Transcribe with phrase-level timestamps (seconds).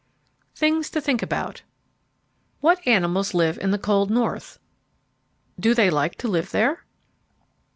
[0.55, 1.61] THINGS TO THINK ABOUT
[2.59, 4.57] What animals live in the cold north?
[5.59, 6.85] Do they like to live there?